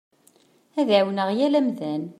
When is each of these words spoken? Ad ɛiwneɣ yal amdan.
Ad 0.79 0.87
ɛiwneɣ 0.97 1.29
yal 1.37 1.53
amdan. 1.59 2.03